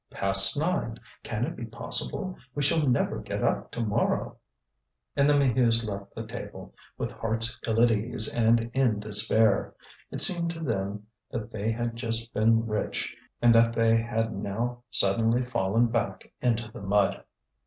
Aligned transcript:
"Past 0.09 0.57
nine! 0.59 0.97
Can 1.21 1.45
it 1.45 1.55
be 1.55 1.63
possible? 1.65 2.35
We 2.55 2.63
shall 2.63 2.87
never 2.89 3.19
get 3.19 3.43
up 3.43 3.69
to 3.73 3.81
morrow." 3.81 4.37
And 5.15 5.29
the 5.29 5.35
Maheus 5.35 5.83
left 5.83 6.15
the 6.15 6.25
table 6.25 6.73
with 6.97 7.11
hearts 7.11 7.59
ill 7.67 7.83
at 7.83 7.91
ease 7.91 8.27
and 8.27 8.71
in 8.73 8.99
despair. 8.99 9.75
It 10.09 10.19
seemed 10.19 10.49
to 10.49 10.63
them 10.63 11.05
that 11.29 11.51
they 11.51 11.71
had 11.71 11.97
just 11.97 12.33
been 12.33 12.65
rich 12.65 13.15
and 13.43 13.53
that 13.53 13.73
they 13.73 13.95
had 14.01 14.33
now 14.33 14.81
suddenly 14.89 15.45
fallen 15.45 15.85
back 15.85 16.33
into 16.41 16.71
the 16.71 16.81
mud. 16.81 17.23